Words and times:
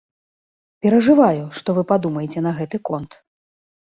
Перажываю, 0.85 1.43
што 1.59 1.75
вы 1.77 1.83
падумаеце 1.91 2.39
на 2.47 2.53
гэты 2.61 2.77
конт. 2.89 3.11